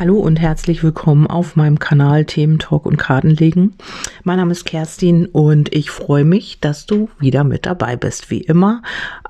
[0.00, 3.74] Hallo und herzlich willkommen auf meinem Kanal Themen Talk und Kartenlegen.
[4.22, 8.42] Mein Name ist Kerstin und ich freue mich, dass du wieder mit dabei bist, wie
[8.42, 8.82] immer,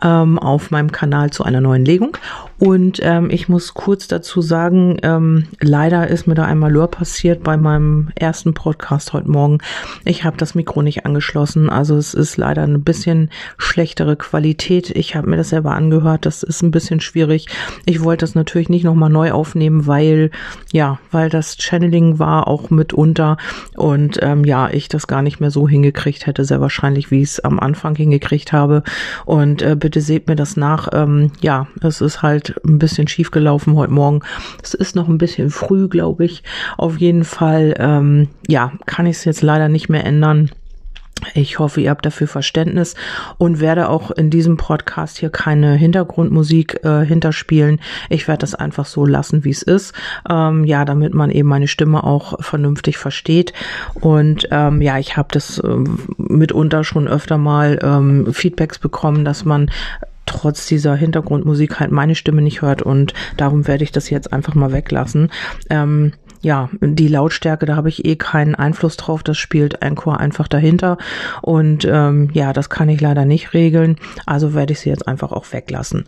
[0.03, 2.19] ähm, auf meinem Kanal zu einer neuen Legung.
[2.59, 7.43] Und ähm, ich muss kurz dazu sagen, ähm, leider ist mir da einmal Malheur passiert
[7.45, 9.59] bei meinem ersten Podcast heute Morgen.
[10.05, 14.91] Ich habe das Mikro nicht angeschlossen, also es ist leider ein bisschen schlechtere Qualität.
[14.91, 17.47] Ich habe mir das selber angehört, das ist ein bisschen schwierig.
[17.87, 20.31] Ich wollte das natürlich nicht nochmal neu aufnehmen, weil
[20.73, 23.37] ja, weil das Channeling war auch mitunter
[23.77, 27.31] und ähm, ja, ich das gar nicht mehr so hingekriegt hätte, sehr wahrscheinlich, wie ich
[27.31, 28.83] es am Anfang hingekriegt habe.
[29.25, 30.89] Und äh, bitte seht mir das nach.
[30.93, 34.21] Ähm, ja, es ist halt ein bisschen schief gelaufen heute Morgen.
[34.63, 36.43] Es ist noch ein bisschen früh, glaube ich.
[36.77, 40.51] Auf jeden Fall, ähm, ja, kann ich es jetzt leider nicht mehr ändern.
[41.35, 42.95] Ich hoffe, ihr habt dafür Verständnis
[43.39, 47.81] und werde auch in diesem Podcast hier keine Hintergrundmusik äh, hinterspielen.
[48.09, 49.95] Ich werde das einfach so lassen, wie es ist.
[50.29, 53.53] Ähm, ja, damit man eben meine Stimme auch vernünftig versteht.
[53.95, 59.45] Und ähm, ja, ich habe das ähm, mitunter schon öfter mal ähm, Feedbacks bekommen, dass
[59.45, 59.71] man
[60.27, 64.55] trotz dieser Hintergrundmusik halt meine Stimme nicht hört und darum werde ich das jetzt einfach
[64.55, 65.31] mal weglassen.
[65.71, 69.23] Ähm, ja, die Lautstärke, da habe ich eh keinen Einfluss drauf.
[69.23, 70.99] Das spielt ein Chor einfach dahinter.
[71.43, 73.97] Und ähm, ja, das kann ich leider nicht regeln.
[74.27, 76.07] Also werde ich sie jetzt einfach auch weglassen.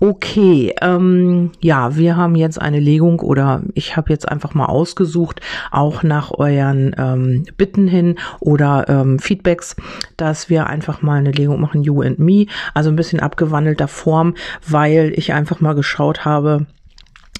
[0.00, 5.40] Okay, ähm, ja, wir haben jetzt eine Legung oder ich habe jetzt einfach mal ausgesucht,
[5.70, 9.76] auch nach euren ähm, Bitten hin oder ähm, Feedbacks,
[10.16, 12.46] dass wir einfach mal eine Legung machen, You and Me.
[12.74, 14.34] Also ein bisschen abgewandelter Form,
[14.66, 16.66] weil ich einfach mal geschaut habe,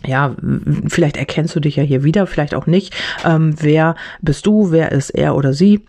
[0.06, 0.34] ja,
[0.88, 2.94] vielleicht erkennst du dich ja hier wieder, vielleicht auch nicht.
[3.24, 4.70] Ähm, wer bist du?
[4.70, 5.84] Wer ist er oder sie?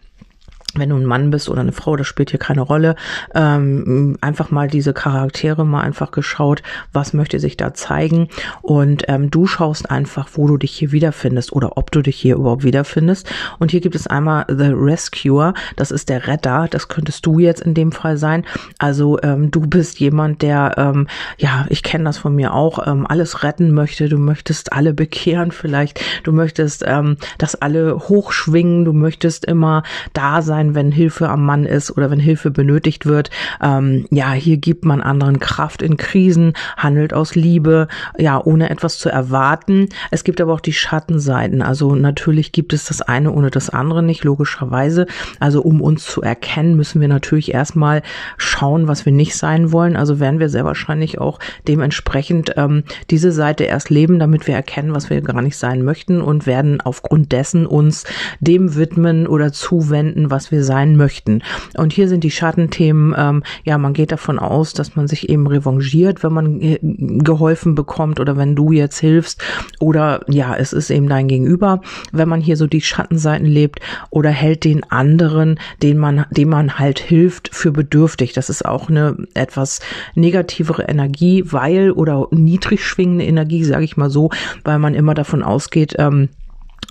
[0.76, 2.96] Wenn du ein Mann bist oder eine Frau, das spielt hier keine Rolle.
[3.34, 6.62] Ähm, einfach mal diese Charaktere mal einfach geschaut,
[6.94, 8.28] was möchte sich da zeigen.
[8.62, 12.36] Und ähm, du schaust einfach, wo du dich hier wiederfindest oder ob du dich hier
[12.36, 13.30] überhaupt wiederfindest.
[13.58, 17.62] Und hier gibt es einmal The Rescuer, das ist der Retter, das könntest du jetzt
[17.62, 18.46] in dem Fall sein.
[18.78, 21.08] Also ähm, du bist jemand, der, ähm,
[21.38, 24.08] ja, ich kenne das von mir auch, ähm, alles retten möchte.
[24.10, 26.02] Du möchtest alle bekehren vielleicht.
[26.24, 28.86] Du möchtest, ähm, dass alle hochschwingen.
[28.86, 33.06] Du möchtest immer da sein sein, wenn Hilfe am Mann ist oder wenn Hilfe benötigt
[33.06, 33.30] wird.
[33.62, 37.88] Ähm, ja, hier gibt man anderen Kraft in Krisen, handelt aus Liebe,
[38.18, 39.88] ja, ohne etwas zu erwarten.
[40.12, 41.62] Es gibt aber auch die Schattenseiten.
[41.62, 45.08] Also natürlich gibt es das eine ohne das andere nicht, logischerweise.
[45.40, 48.02] Also um uns zu erkennen, müssen wir natürlich erstmal
[48.38, 49.96] schauen, was wir nicht sein wollen.
[49.96, 54.94] Also werden wir sehr wahrscheinlich auch dementsprechend ähm, diese Seite erst leben, damit wir erkennen,
[54.94, 58.04] was wir gar nicht sein möchten und werden aufgrund dessen uns
[58.42, 61.42] dem widmen oder zuwenden, was wir sein möchten.
[61.76, 65.48] Und hier sind die Schattenthemen, ähm, ja, man geht davon aus, dass man sich eben
[65.48, 69.42] revanchiert, wenn man äh, geholfen bekommt oder wenn du jetzt hilfst
[69.80, 73.80] oder ja, es ist eben dein Gegenüber, wenn man hier so die Schattenseiten lebt
[74.10, 78.34] oder hält den anderen, den man, dem man halt hilft, für bedürftig.
[78.34, 79.80] Das ist auch eine etwas
[80.16, 84.30] negativere Energie, weil oder niedrig schwingende Energie, sage ich mal so,
[84.64, 86.30] weil man immer davon ausgeht, ähm,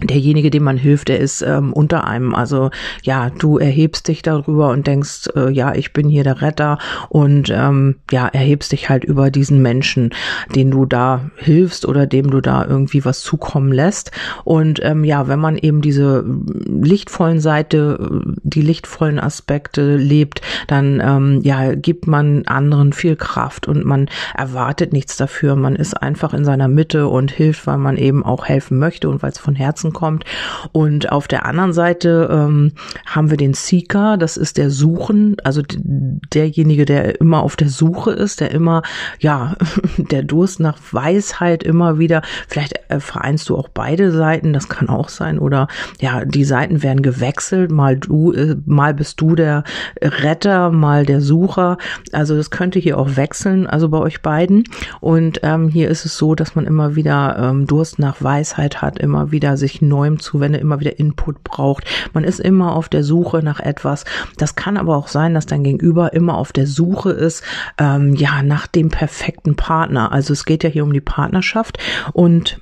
[0.03, 2.34] derjenige, dem man hilft, der ist ähm, unter einem.
[2.34, 2.70] Also
[3.03, 6.78] ja, du erhebst dich darüber und denkst, äh, ja, ich bin hier der Retter
[7.09, 10.10] und ähm, ja, erhebst dich halt über diesen Menschen,
[10.54, 14.12] den du da hilfst oder dem du da irgendwie was zukommen lässt.
[14.44, 16.25] Und ähm, ja, wenn man eben diese
[16.65, 23.84] lichtvollen Seite, die lichtvollen Aspekte lebt, dann ähm, ja, gibt man anderen viel Kraft und
[23.84, 25.56] man erwartet nichts dafür.
[25.56, 29.22] Man ist einfach in seiner Mitte und hilft, weil man eben auch helfen möchte und
[29.22, 30.25] weil es von Herzen Herzen kommt.
[30.72, 32.72] Und auf der anderen Seite ähm,
[33.06, 38.12] haben wir den Seeker, das ist der Suchen, also derjenige, der immer auf der Suche
[38.12, 38.82] ist, der immer,
[39.21, 39.56] ja,
[39.97, 44.88] der Durst nach Weisheit immer wieder, vielleicht äh, vereinst du auch beide Seiten, das kann
[44.88, 45.69] auch sein, oder
[46.00, 49.65] ja, die Seiten werden gewechselt, mal du, äh, mal bist du der
[50.00, 51.78] Retter, mal der Sucher,
[52.12, 54.65] also das könnte hier auch wechseln, also bei euch beiden.
[55.00, 58.98] Und ähm, hier ist es so, dass man immer wieder ähm, Durst nach Weisheit hat,
[58.98, 61.84] immer wieder sich neuem zuwende, immer wieder Input braucht.
[62.13, 64.04] Man ist immer auf der Suche nach etwas.
[64.36, 67.42] Das kann aber auch sein, dass dein Gegenüber immer auf der Suche ist,
[67.78, 70.13] ähm, ja, nach dem perfekten Partner.
[70.13, 71.78] Also es geht ja hier um die Partnerschaft
[72.13, 72.60] und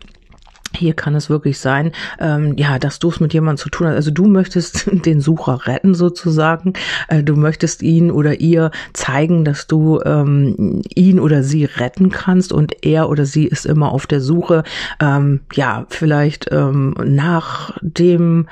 [0.76, 3.96] hier kann es wirklich sein, ähm, ja, dass du es mit jemandem zu tun hast.
[3.96, 6.74] Also du möchtest den Sucher retten sozusagen.
[7.08, 12.52] Äh, du möchtest ihn oder ihr zeigen, dass du ähm, ihn oder sie retten kannst
[12.52, 14.62] und er oder sie ist immer auf der Suche,
[15.00, 18.48] ähm, ja, vielleicht ähm, nach dem,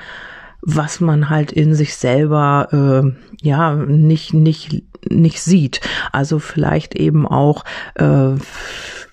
[0.61, 2.67] was man halt in sich selber,
[3.05, 5.81] äh, ja, nicht, nicht, nicht sieht.
[6.11, 7.63] Also vielleicht eben auch,
[7.95, 8.31] äh,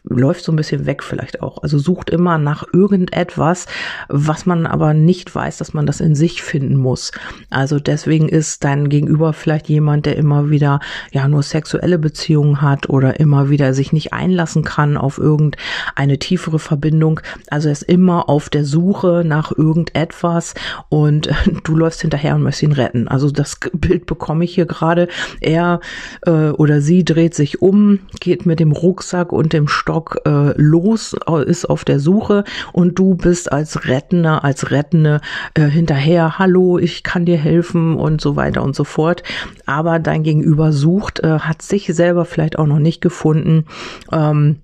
[0.05, 1.63] läuft so ein bisschen weg vielleicht auch.
[1.63, 3.67] Also sucht immer nach irgendetwas,
[4.09, 7.13] was man aber nicht weiß, dass man das in sich finden muss.
[7.51, 10.81] Also deswegen ist dein Gegenüber vielleicht jemand, der immer wieder
[11.13, 16.59] ja nur sexuelle Beziehungen hat oder immer wieder sich nicht einlassen kann auf irgendeine tiefere
[16.59, 17.21] Verbindung.
[17.49, 20.55] Also er ist immer auf der Suche nach irgendetwas
[20.89, 21.31] und
[21.65, 23.09] du läufst hinterher und möchtest ihn retten.
[23.09, 25.09] Also das Bild bekomme ich hier gerade.
[25.41, 25.81] Er
[26.27, 29.92] äh, oder sie dreht sich um, geht mit dem Rucksack und dem Stock
[30.25, 31.15] äh, los,
[31.47, 35.21] ist auf der Suche und du bist als Rettender, als Rettende
[35.55, 39.23] äh, hinterher, hallo, ich kann dir helfen und so weiter und so fort.
[39.67, 43.67] Aber dein Gegenüber sucht, äh, hat sich selber vielleicht auch noch nicht gefunden.
[44.11, 44.57] Ähm,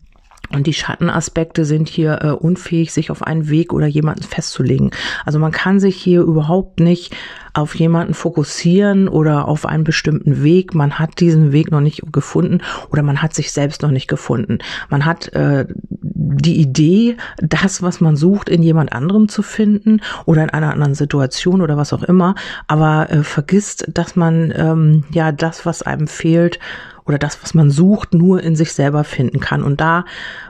[0.53, 4.91] und die Schattenaspekte sind hier äh, unfähig, sich auf einen Weg oder jemanden festzulegen.
[5.27, 7.15] Also man kann sich hier überhaupt nicht
[7.53, 10.75] auf jemanden fokussieren oder auf einen bestimmten Weg.
[10.75, 12.61] Man hat diesen Weg noch nicht gefunden
[12.91, 14.59] oder man hat sich selbst noch nicht gefunden.
[14.89, 15.67] Man hat äh,
[16.01, 20.95] die Idee, das, was man sucht, in jemand anderem zu finden oder in einer anderen
[20.95, 22.35] Situation oder was auch immer,
[22.69, 26.59] aber äh, vergisst, dass man ähm, ja das, was einem fehlt,
[27.09, 29.63] oder das, was man sucht, nur in sich selber finden kann.
[29.63, 30.05] Und da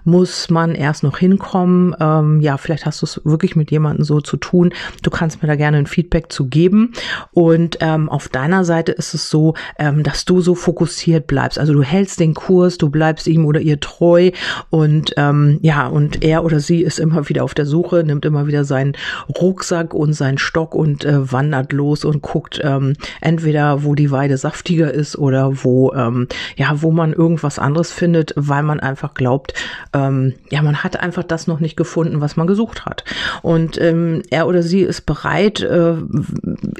[0.04, 1.94] muss man erst noch hinkommen.
[2.00, 4.72] Ähm, ja, vielleicht hast du es wirklich mit jemandem so zu tun.
[5.02, 6.92] Du kannst mir da gerne ein Feedback zu geben.
[7.32, 11.58] Und ähm, auf deiner Seite ist es so, ähm, dass du so fokussiert bleibst.
[11.58, 14.30] Also du hältst den Kurs, du bleibst ihm oder ihr treu
[14.70, 18.46] und ähm, ja, und er oder sie ist immer wieder auf der Suche, nimmt immer
[18.46, 18.94] wieder seinen
[19.40, 24.36] Rucksack und seinen Stock und äh, wandert los und guckt ähm, entweder, wo die Weide
[24.36, 26.26] saftiger ist oder wo ähm,
[26.56, 29.54] ja, wo man irgendwas anderes findet, weil man einfach glaubt,
[29.92, 33.04] ähm, ja, man hat einfach das noch nicht gefunden, was man gesucht hat.
[33.42, 35.94] Und ähm, er oder sie ist bereit, äh,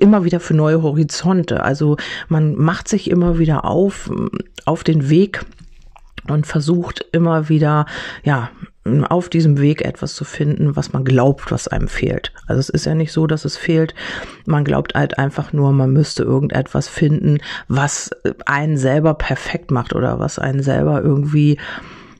[0.01, 1.63] immer wieder für neue Horizonte.
[1.63, 1.97] Also
[2.29, 4.11] man macht sich immer wieder auf,
[4.65, 5.45] auf den Weg
[6.29, 7.87] und versucht immer wieder,
[8.23, 8.51] ja,
[9.05, 12.33] auf diesem Weg etwas zu finden, was man glaubt, was einem fehlt.
[12.47, 13.95] Also es ist ja nicht so, dass es fehlt.
[14.47, 17.39] Man glaubt halt einfach nur, man müsste irgendetwas finden,
[17.69, 18.11] was
[18.47, 21.59] einen selber perfekt macht oder was einen selber irgendwie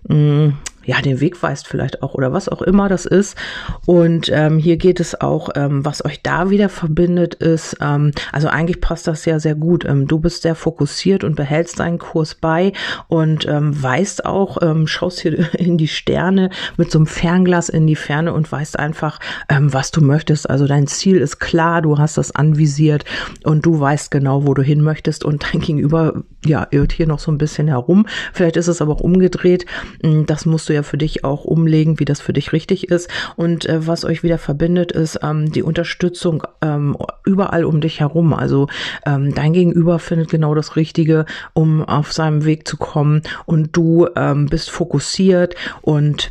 [0.09, 0.55] mh, mm,
[0.89, 3.37] ja, den Weg weist vielleicht auch oder was auch immer das ist.
[3.85, 8.49] Und ähm, hier geht es auch, ähm, was euch da wieder verbindet, ist, ähm, also
[8.49, 9.85] eigentlich passt das ja sehr gut.
[9.85, 12.73] Ähm, du bist sehr fokussiert und behältst deinen Kurs bei
[13.07, 16.49] und ähm, weißt auch, ähm, schaust hier in die Sterne
[16.79, 19.21] mit so einem Fernglas in die Ferne und weißt einfach,
[19.51, 20.49] ähm, was du möchtest.
[20.49, 23.05] Also dein Ziel ist klar, du hast das anvisiert
[23.45, 27.19] und du weißt genau, wo du hin möchtest und dein Gegenüber, ja, irrt hier noch
[27.19, 28.07] so ein bisschen herum.
[28.33, 29.67] Vielleicht ist es aber auch umgedreht.
[30.03, 33.11] Hm, das musst du ja für dich auch umlegen, wie das für dich richtig ist.
[33.37, 38.33] Und äh, was euch wieder verbindet, ist ähm, die Unterstützung ähm, überall um dich herum.
[38.35, 38.69] Also
[39.05, 44.07] ähm, dein Gegenüber findet genau das Richtige, um auf seinem Weg zu kommen und du
[44.15, 46.31] ähm, bist fokussiert und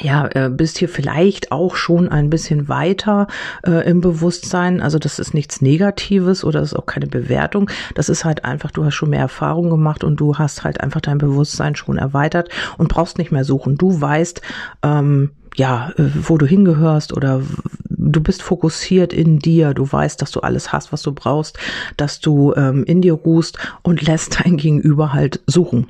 [0.00, 3.26] ja, äh, bist hier vielleicht auch schon ein bisschen weiter
[3.66, 4.80] äh, im Bewusstsein.
[4.80, 7.70] Also das ist nichts Negatives oder das ist auch keine Bewertung.
[7.94, 11.00] Das ist halt einfach, du hast schon mehr Erfahrung gemacht und du hast halt einfach
[11.00, 12.48] dein Bewusstsein schon erweitert
[12.78, 13.78] und brauchst nicht mehr suchen.
[13.78, 14.42] Du weißt,
[14.82, 17.42] ähm, ja, äh, wo du hingehörst oder
[17.88, 21.58] du bist fokussiert in dir, du weißt, dass du alles hast, was du brauchst,
[21.96, 25.88] dass du ähm, in dir ruhst und lässt dein Gegenüber halt suchen.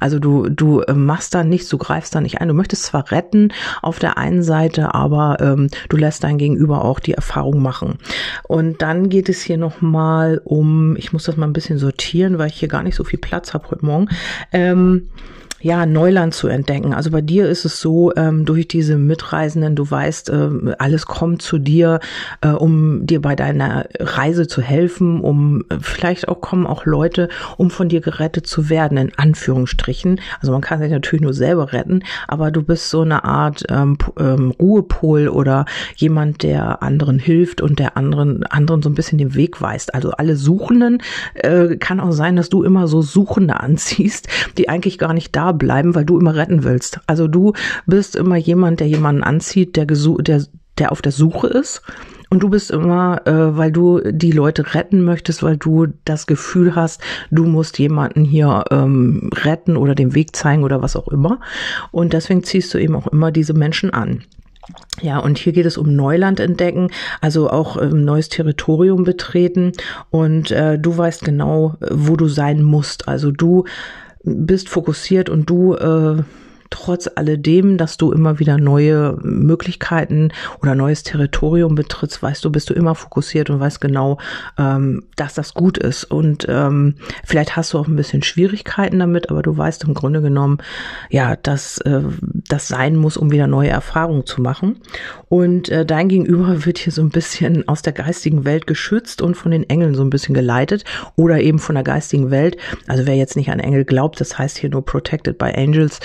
[0.00, 2.48] Also du, du äh, machst da nichts, du greifst da nicht ein.
[2.48, 3.52] Du möchtest zwar retten
[3.82, 7.98] auf der einen Seite, aber ähm, du lässt dein Gegenüber auch die Erfahrung machen.
[8.42, 12.48] Und dann geht es hier nochmal um, ich muss das mal ein bisschen sortieren, weil
[12.48, 14.08] ich hier gar nicht so viel Platz habe heute Morgen.
[14.52, 15.08] Ähm,
[15.62, 16.92] ja, Neuland zu entdecken.
[16.92, 21.40] Also bei dir ist es so, ähm, durch diese Mitreisenden, du weißt, äh, alles kommt
[21.40, 22.00] zu dir,
[22.40, 27.28] äh, um dir bei deiner Reise zu helfen, um äh, vielleicht auch kommen auch Leute,
[27.56, 30.20] um von dir gerettet zu werden, in Anführungsstrichen.
[30.40, 33.96] Also man kann sich natürlich nur selber retten, aber du bist so eine Art ähm,
[34.18, 35.64] ähm, Ruhepol oder
[35.94, 39.94] jemand, der anderen hilft und der anderen, anderen so ein bisschen den Weg weist.
[39.94, 41.02] Also alle Suchenden
[41.34, 44.26] äh, kann auch sein, dass du immer so Suchende anziehst,
[44.58, 47.00] die eigentlich gar nicht da bleiben, weil du immer retten willst.
[47.06, 47.52] Also du
[47.86, 50.44] bist immer jemand, der jemanden anzieht, der, der,
[50.78, 51.82] der auf der Suche ist.
[52.30, 56.74] Und du bist immer, äh, weil du die Leute retten möchtest, weil du das Gefühl
[56.74, 61.40] hast, du musst jemanden hier ähm, retten oder den Weg zeigen oder was auch immer.
[61.90, 64.22] Und deswegen ziehst du eben auch immer diese Menschen an.
[65.02, 66.88] Ja, und hier geht es um Neuland entdecken,
[67.20, 69.72] also auch ähm, neues Territorium betreten
[70.10, 73.08] und äh, du weißt genau, wo du sein musst.
[73.08, 73.64] Also du
[74.24, 76.22] bist fokussiert und du äh,
[76.72, 82.70] trotz alledem, dass du immer wieder neue Möglichkeiten oder neues Territorium betrittst, weißt du, bist
[82.70, 84.18] du immer fokussiert und weißt genau,
[84.58, 86.04] ähm, dass das gut ist.
[86.04, 90.22] Und ähm, vielleicht hast du auch ein bisschen Schwierigkeiten damit, aber du weißt im Grunde
[90.22, 90.58] genommen,
[91.10, 92.00] ja, dass äh,
[92.48, 94.80] das sein muss, um wieder neue Erfahrungen zu machen.
[95.28, 99.34] Und äh, dein Gegenüber wird hier so ein bisschen aus der geistigen Welt geschützt und
[99.34, 100.84] von den Engeln so ein bisschen geleitet
[101.16, 102.56] oder eben von der geistigen Welt.
[102.86, 106.00] Also wer jetzt nicht an Engel glaubt, das heißt hier nur Protected by Angels,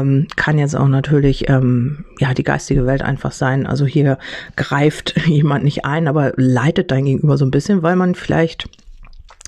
[0.00, 3.66] ähm, kann jetzt auch natürlich ähm, ja die geistige Welt einfach sein.
[3.66, 4.18] Also hier
[4.56, 8.68] greift jemand nicht ein, aber leitet dein Gegenüber so ein bisschen, weil man vielleicht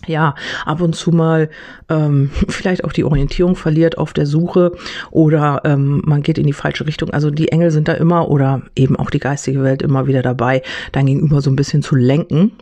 [0.07, 0.35] ja,
[0.65, 1.49] ab und zu mal
[1.89, 4.73] ähm, vielleicht auch die Orientierung verliert auf der Suche
[5.11, 7.11] oder ähm, man geht in die falsche Richtung.
[7.11, 10.63] Also die Engel sind da immer oder eben auch die geistige Welt immer wieder dabei,
[10.93, 12.53] dein Gegenüber so ein bisschen zu lenken,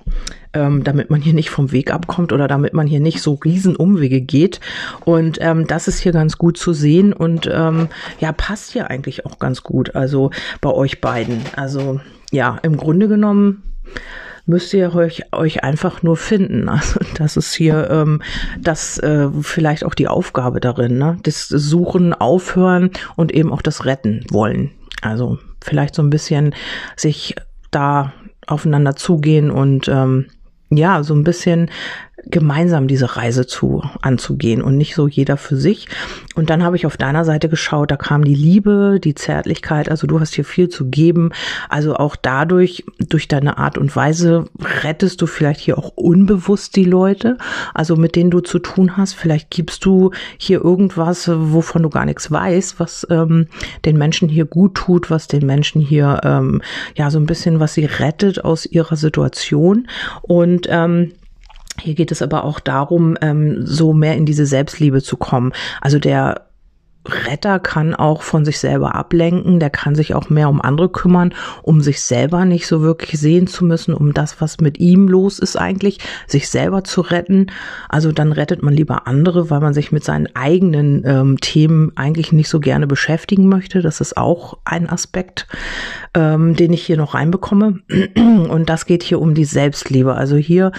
[0.53, 3.77] ähm, damit man hier nicht vom Weg abkommt oder damit man hier nicht so riesen
[3.77, 4.61] Umwege geht.
[5.05, 7.89] Und ähm, das ist hier ganz gut zu sehen und ähm,
[8.21, 9.95] ja, passt hier eigentlich auch ganz gut.
[9.95, 10.31] Also
[10.61, 11.41] bei euch beiden.
[11.57, 13.63] Also ja, im Grunde genommen
[14.53, 16.69] müsst ihr euch, euch einfach nur finden.
[16.83, 18.23] Also das ist hier ähm,
[18.61, 21.19] das äh, vielleicht auch die Aufgabe darin, ne?
[21.23, 24.71] Das Suchen, Aufhören und eben auch das Retten wollen.
[25.01, 26.55] Also vielleicht so ein bisschen
[26.97, 27.35] sich
[27.71, 28.13] da
[28.47, 30.27] aufeinander zugehen und ähm,
[30.71, 31.71] ja, so ein bisschen
[32.27, 35.89] gemeinsam diese Reise zu anzugehen und nicht so jeder für sich.
[36.35, 40.07] Und dann habe ich auf deiner Seite geschaut, da kam die Liebe, die Zärtlichkeit, also
[40.07, 41.31] du hast hier viel zu geben.
[41.69, 44.47] Also auch dadurch, durch deine Art und Weise
[44.83, 47.39] rettest du vielleicht hier auch unbewusst die Leute,
[47.75, 49.15] also mit denen du zu tun hast.
[49.15, 53.47] Vielleicht gibst du hier irgendwas, wovon du gar nichts weißt, was ähm,
[53.85, 56.63] den Menschen hier gut tut, was den Menschen hier ähm,
[56.97, 59.89] ja so ein bisschen, was sie rettet aus ihrer Situation.
[60.23, 61.13] Und ähm,
[61.81, 65.53] hier geht es aber auch darum, ähm, so mehr in diese Selbstliebe zu kommen.
[65.81, 66.47] Also der
[67.07, 71.35] Retter kann auch von sich selber ablenken, der kann sich auch mehr um andere kümmern,
[71.63, 75.41] um sich selber nicht so wirklich sehen zu müssen, um das, was mit ihm los
[75.41, 75.99] ist eigentlich,
[76.29, 77.49] sich selber zu retten.
[77.89, 82.31] Also dann rettet man lieber andere, weil man sich mit seinen eigenen ähm, Themen eigentlich
[82.31, 83.83] nicht so gerne beschäftigen möchte.
[83.83, 85.49] Das ist auch ein Aspekt,
[86.15, 87.81] ähm, den ich hier noch reinbekomme.
[88.17, 90.15] Und das geht hier um die Selbstliebe.
[90.15, 90.71] Also hier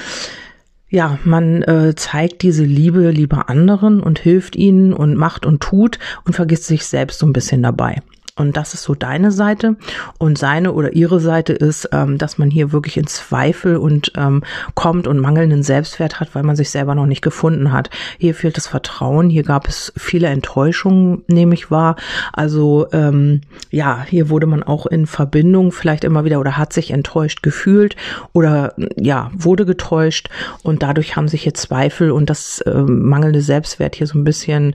[0.94, 5.98] ja, man äh, zeigt diese Liebe lieber anderen und hilft ihnen und macht und tut
[6.24, 8.04] und vergisst sich selbst so ein bisschen dabei.
[8.36, 9.76] Und das ist so deine Seite.
[10.18, 14.44] Und seine oder ihre Seite ist, ähm, dass man hier wirklich in Zweifel und ähm,
[14.74, 17.92] kommt und mangelnden Selbstwert hat, weil man sich selber noch nicht gefunden hat.
[18.18, 19.30] Hier fehlt das Vertrauen.
[19.30, 21.96] Hier gab es viele Enttäuschungen, nehme ich wahr.
[22.32, 26.90] Also ähm, ja, hier wurde man auch in Verbindung vielleicht immer wieder oder hat sich
[26.90, 27.96] enttäuscht gefühlt
[28.34, 30.30] oder ja, wurde getäuscht.
[30.64, 34.74] Und dadurch haben sich hier Zweifel und das äh, mangelnde Selbstwert hier so ein bisschen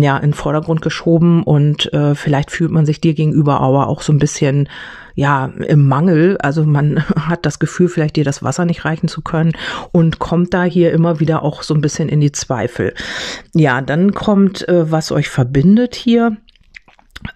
[0.00, 4.00] ja in den Vordergrund geschoben und äh, vielleicht fühlt man sich dir gegenüber aber auch
[4.00, 4.68] so ein bisschen
[5.14, 6.38] ja im Mangel.
[6.38, 9.52] Also man hat das Gefühl, vielleicht dir das Wasser nicht reichen zu können
[9.90, 12.94] und kommt da hier immer wieder auch so ein bisschen in die Zweifel.
[13.54, 16.36] Ja, dann kommt, äh, was euch verbindet hier,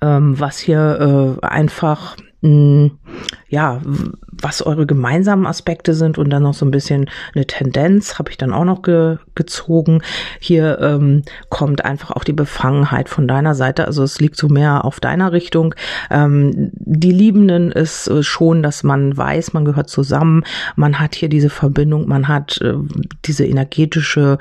[0.00, 2.90] ähm, was hier äh, einfach mh,
[3.48, 3.80] ja,
[4.32, 8.36] was eure gemeinsamen Aspekte sind und dann noch so ein bisschen eine Tendenz habe ich
[8.36, 10.02] dann auch noch ge gezogen.
[10.40, 14.84] Hier ähm, kommt einfach auch die Befangenheit von deiner Seite, also es liegt so mehr
[14.84, 15.74] auf deiner Richtung.
[16.10, 20.44] Ähm, die Liebenden ist äh, schon, dass man weiß, man gehört zusammen,
[20.74, 22.74] man hat hier diese Verbindung, man hat äh,
[23.24, 24.38] diese energetische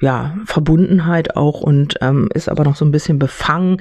[0.00, 3.78] ja, Verbundenheit auch und ähm, ist aber noch so ein bisschen befangen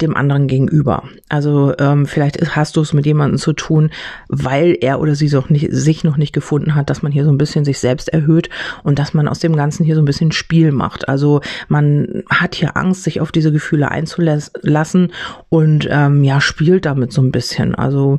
[0.00, 1.04] dem anderen gegenüber.
[1.28, 3.90] Also ähm, vielleicht hast du es mit jemandem zu tun,
[4.28, 7.30] weil er oder sie noch nicht, sich noch nicht gefunden hat, dass man hier so
[7.30, 8.50] ein bisschen sich selbst erhöht
[8.82, 11.08] und dass man aus dem Ganzen hier so ein bisschen Spiel macht.
[11.08, 15.12] Also man hat hier Angst, sich auf diese Gefühle einzulassen
[15.48, 17.74] und ähm, ja, spielt damit so ein bisschen.
[17.74, 18.18] Also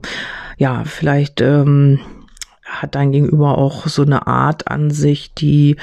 [0.58, 2.00] ja, vielleicht ähm,
[2.65, 5.77] hat dein Gegenüber auch so eine Art an sich, die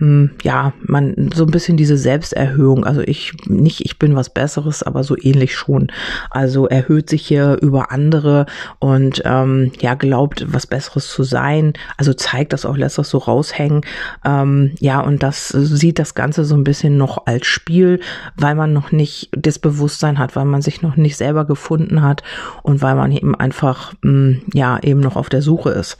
[0.00, 4.82] hm, ja, man so ein bisschen diese Selbsterhöhung, also ich nicht, ich bin was Besseres,
[4.82, 5.88] aber so ähnlich schon.
[6.30, 8.46] Also erhöht sich hier über andere
[8.78, 11.74] und ähm, ja, glaubt, was Besseres zu sein.
[11.98, 13.82] Also zeigt das auch, lässt das so raushängen.
[14.24, 18.00] Ähm, ja, und das sieht das Ganze so ein bisschen noch als Spiel,
[18.38, 22.22] weil man noch nicht das Bewusstsein hat, weil man sich noch nicht selber gefunden hat
[22.62, 25.98] und weil man eben einfach mh, hm, ja eben noch auf der Suche ist.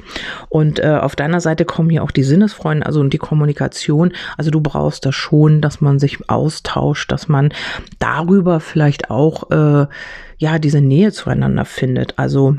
[0.48, 4.12] Und äh, auf deiner Seite kommen hier auch die Sinnesfreunde, also und die Kommunikation.
[4.36, 7.52] Also du brauchst das schon, dass man sich austauscht, dass man
[7.98, 9.86] darüber vielleicht auch äh,
[10.38, 12.18] ja diese Nähe zueinander findet.
[12.18, 12.56] Also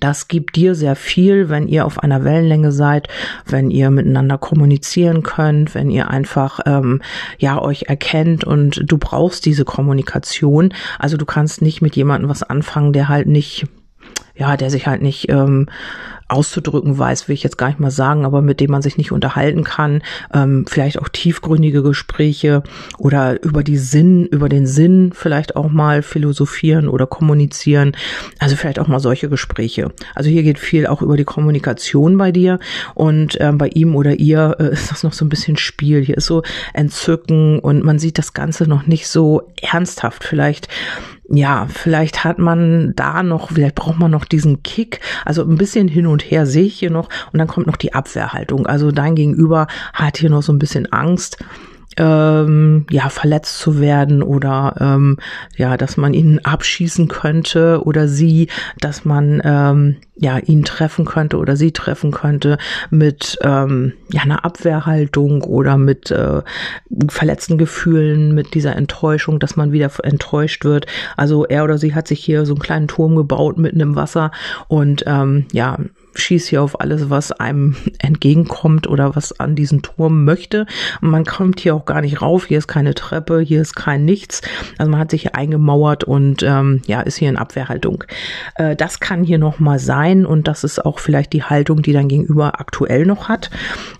[0.00, 3.08] Das gibt dir sehr viel, wenn ihr auf einer Wellenlänge seid,
[3.44, 7.02] wenn ihr miteinander kommunizieren könnt, wenn ihr einfach ähm,
[7.38, 10.72] ja euch erkennt und du brauchst diese Kommunikation.
[10.98, 13.66] Also du kannst nicht mit jemandem was anfangen, der halt nicht
[14.36, 15.68] ja, der sich halt nicht ähm,
[16.28, 19.12] auszudrücken weiß, will ich jetzt gar nicht mal sagen, aber mit dem man sich nicht
[19.12, 20.02] unterhalten kann,
[20.34, 22.62] ähm, vielleicht auch tiefgründige Gespräche
[22.98, 27.92] oder über die Sinn, über den Sinn vielleicht auch mal philosophieren oder kommunizieren.
[28.40, 29.92] Also vielleicht auch mal solche Gespräche.
[30.14, 32.58] Also hier geht viel auch über die Kommunikation bei dir
[32.94, 36.04] und ähm, bei ihm oder ihr äh, ist das noch so ein bisschen Spiel.
[36.04, 36.42] Hier ist so
[36.74, 40.24] Entzücken und man sieht das Ganze noch nicht so ernsthaft.
[40.24, 40.68] Vielleicht
[41.28, 45.00] ja, vielleicht hat man da noch, vielleicht braucht man noch diesen Kick.
[45.24, 47.08] Also ein bisschen hin und her sehe ich hier noch.
[47.32, 48.66] Und dann kommt noch die Abwehrhaltung.
[48.66, 51.38] Also dein Gegenüber hat hier noch so ein bisschen Angst
[51.96, 55.18] ähm, ja verletzt zu werden oder ähm,
[55.56, 58.48] ja, dass man ihn abschießen könnte oder sie,
[58.80, 62.58] dass man ähm, ja ihn treffen könnte oder sie treffen könnte
[62.90, 66.42] mit ähm, ja einer Abwehrhaltung oder mit äh,
[67.08, 70.86] verletzten Gefühlen, mit dieser Enttäuschung, dass man wieder enttäuscht wird.
[71.16, 74.30] Also er oder sie hat sich hier so einen kleinen Turm gebaut mitten im Wasser
[74.68, 75.78] und ähm, ja
[76.18, 80.66] schießt hier auf alles, was einem entgegenkommt oder was an diesen Turm möchte.
[81.00, 82.46] Und man kommt hier auch gar nicht rauf.
[82.46, 84.42] Hier ist keine Treppe, hier ist kein Nichts.
[84.78, 88.04] Also man hat sich hier eingemauert und ähm, ja, ist hier in Abwehrhaltung.
[88.56, 92.08] Äh, das kann hier nochmal sein und das ist auch vielleicht die Haltung, die dein
[92.08, 93.50] Gegenüber aktuell noch hat.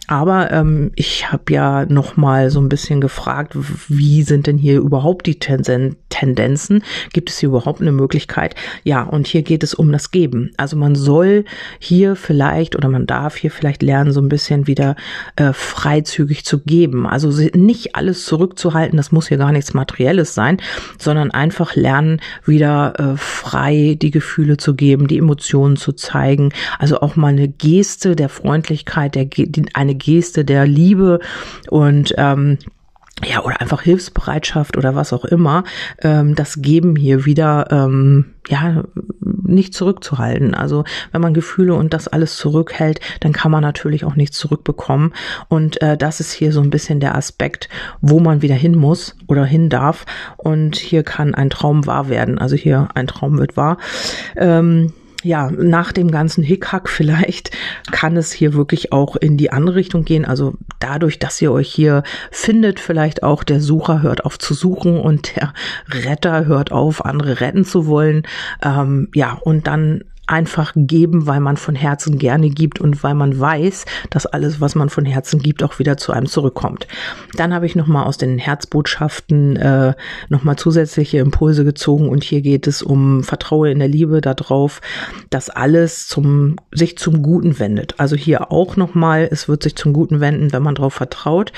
[0.07, 3.57] Aber ähm, ich habe ja noch mal so ein bisschen gefragt,
[3.89, 6.85] wie sind denn hier überhaupt die Tendenzen?
[7.13, 8.55] Gibt es hier überhaupt eine Möglichkeit?
[8.85, 10.53] Ja, und hier geht es um das Geben.
[10.57, 11.45] Also man soll
[11.81, 14.95] hier vielleicht oder man darf hier vielleicht lernen, so ein bisschen wieder
[15.37, 17.07] äh, freizügig zu geben.
[17.07, 20.59] Also nicht alles zurückzuhalten, das muss hier gar nichts Materielles sein,
[20.99, 26.53] sondern einfach lernen, wieder äh, frei die Gefühle zu geben, die Emotionen zu zeigen.
[26.79, 29.29] Also auch mal eine Geste der Freundlichkeit, der,
[29.75, 31.21] eine Geste der Liebe
[31.71, 32.59] und ähm,
[33.25, 35.65] ja, oder einfach Hilfsbereitschaft oder was auch immer,
[36.03, 38.85] ähm, das Geben hier wieder, ähm, ja,
[39.21, 40.55] nicht zurückzuhalten.
[40.55, 45.15] Also wenn man Gefühle und das alles zurückhält, dann kann man natürlich auch nichts zurückbekommen.
[45.49, 47.69] Und äh, das ist hier so ein bisschen der Aspekt,
[48.03, 50.05] wo man wieder hin muss oder hin darf.
[50.37, 52.39] Und hier kann ein Traum wahr werden.
[52.39, 53.79] Also hier ein Traum wird wahr.
[54.37, 54.93] Ähm,
[55.27, 57.51] ja, nach dem ganzen Hickhack vielleicht
[57.91, 60.25] kann es hier wirklich auch in die andere Richtung gehen.
[60.25, 65.01] Also dadurch, dass ihr euch hier findet, vielleicht auch der Sucher hört auf zu suchen
[65.01, 65.53] und der
[65.89, 68.23] Retter hört auf, andere retten zu wollen.
[68.63, 73.39] Ähm, ja, und dann einfach geben, weil man von Herzen gerne gibt und weil man
[73.39, 76.87] weiß, dass alles, was man von Herzen gibt, auch wieder zu einem zurückkommt.
[77.37, 79.95] Dann habe ich nochmal aus den Herzbotschaften äh,
[80.29, 84.81] nochmal zusätzliche Impulse gezogen und hier geht es um Vertraue in der Liebe darauf,
[85.31, 87.95] dass alles zum, sich zum Guten wendet.
[87.99, 91.53] Also hier auch nochmal, es wird sich zum Guten wenden, wenn man darauf vertraut.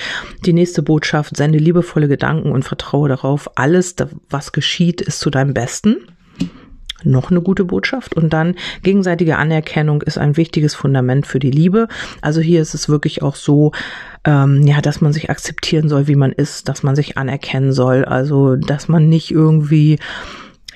[0.45, 3.97] Die nächste Botschaft, sende liebevolle Gedanken und vertraue darauf, alles,
[4.29, 5.97] was geschieht, ist zu deinem Besten
[7.05, 8.15] noch eine gute Botschaft.
[8.15, 11.89] Und dann gegenseitige Anerkennung ist ein wichtiges Fundament für die Liebe.
[12.21, 13.73] Also hier ist es wirklich auch so,
[14.25, 18.05] ähm, ja, dass man sich akzeptieren soll, wie man ist, dass man sich anerkennen soll.
[18.05, 19.99] Also, dass man nicht irgendwie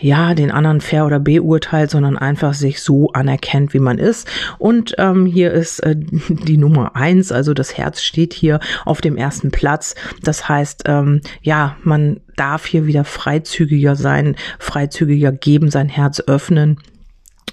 [0.02, 4.28] ja, den anderen fair oder beurteilt, sondern einfach sich so anerkennt, wie man ist.
[4.58, 5.94] Und ähm, hier ist äh,
[6.28, 9.94] die Nummer eins, also das Herz steht hier auf dem ersten Platz.
[10.22, 16.78] Das heißt, ähm, ja, man darf hier wieder freizügiger sein, freizügiger geben, sein Herz öffnen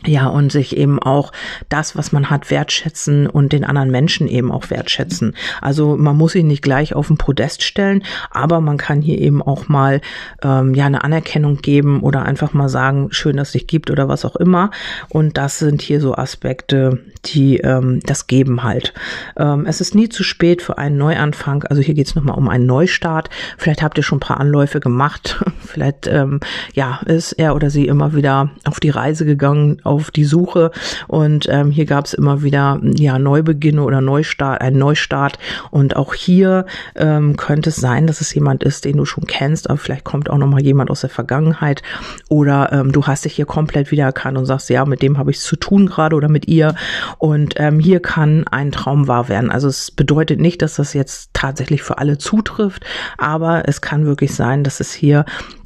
[0.05, 1.33] ja, und sich eben auch
[1.67, 5.35] das, was man hat, wertschätzen und den anderen Menschen eben auch wertschätzen.
[5.61, 9.41] Also man muss ihn nicht gleich auf den Podest stellen, aber man kann hier eben
[9.41, 9.99] auch mal
[10.41, 14.07] ähm, ja eine Anerkennung geben oder einfach mal sagen, schön, dass es dich gibt oder
[14.07, 14.71] was auch immer.
[15.09, 18.93] Und das sind hier so Aspekte, die ähm, das geben halt.
[19.35, 21.63] Ähm, es ist nie zu spät für einen Neuanfang.
[21.65, 23.29] Also hier geht es nochmal um einen Neustart.
[23.57, 25.43] Vielleicht habt ihr schon ein paar Anläufe gemacht.
[25.59, 26.39] Vielleicht ähm,
[26.73, 30.71] ja ist er oder sie immer wieder auf die Reise gegangen auf die Suche.
[31.07, 35.39] Und ähm, hier gab es immer wieder ja Neubeginne oder Neustart, ein Neustart.
[35.71, 39.69] Und auch hier ähm, könnte es sein, dass es jemand ist, den du schon kennst,
[39.69, 41.81] aber vielleicht kommt auch noch mal jemand aus der Vergangenheit.
[42.29, 45.39] Oder ähm, du hast dich hier komplett wiedererkannt und sagst, ja, mit dem habe ich
[45.39, 46.75] zu tun gerade oder mit ihr.
[47.17, 49.49] Und ähm, hier kann ein Traum wahr werden.
[49.49, 52.85] Also es bedeutet nicht, dass das jetzt tatsächlich für alle zutrifft,
[53.17, 55.25] aber es kann wirklich sein, dass es hier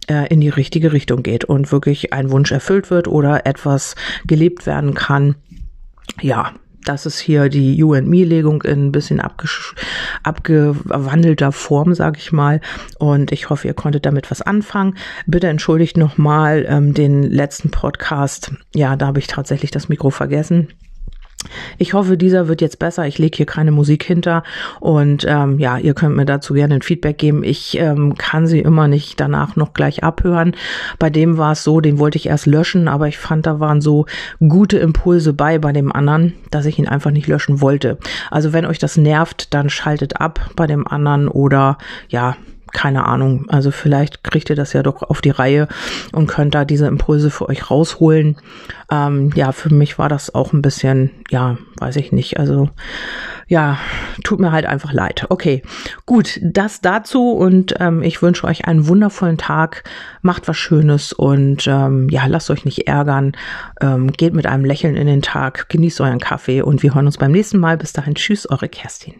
[0.09, 4.65] äh, in die richtige Richtung geht und wirklich ein Wunsch erfüllt wird oder etwas gelebt
[4.65, 5.35] werden kann.
[6.21, 6.53] Ja,
[6.85, 9.21] das ist hier die You and Me-Legung in ein bisschen
[10.23, 12.61] abgewandelter Form, sage ich mal.
[12.99, 14.97] Und ich hoffe, ihr konntet damit was anfangen.
[15.25, 18.51] Bitte entschuldigt nochmal ähm, den letzten Podcast.
[18.75, 20.67] Ja, da habe ich tatsächlich das Mikro vergessen.
[21.77, 23.07] Ich hoffe, dieser wird jetzt besser.
[23.07, 24.43] Ich lege hier keine Musik hinter
[24.79, 27.43] und ähm, ja, ihr könnt mir dazu gerne ein Feedback geben.
[27.43, 30.55] Ich ähm, kann sie immer nicht danach noch gleich abhören.
[30.99, 33.81] Bei dem war es so, den wollte ich erst löschen, aber ich fand, da waren
[33.81, 34.05] so
[34.39, 37.97] gute Impulse bei bei dem anderen, dass ich ihn einfach nicht löschen wollte.
[38.31, 41.77] Also wenn euch das nervt, dann schaltet ab bei dem anderen oder
[42.09, 42.35] ja,
[42.73, 43.45] keine Ahnung.
[43.49, 45.67] Also vielleicht kriegt ihr das ja doch auf die Reihe
[46.11, 48.37] und könnt da diese Impulse für euch rausholen.
[48.91, 52.39] Ähm, ja, für mich war das auch ein bisschen, ja, weiß ich nicht.
[52.39, 52.69] Also
[53.47, 53.77] ja,
[54.23, 55.27] tut mir halt einfach leid.
[55.29, 55.61] Okay,
[56.05, 59.83] gut, das dazu und ähm, ich wünsche euch einen wundervollen Tag.
[60.21, 63.33] Macht was Schönes und ähm, ja, lasst euch nicht ärgern.
[63.81, 67.17] Ähm, geht mit einem Lächeln in den Tag, genießt euren Kaffee und wir hören uns
[67.17, 67.77] beim nächsten Mal.
[67.77, 69.13] Bis dahin, tschüss, eure Kerstin.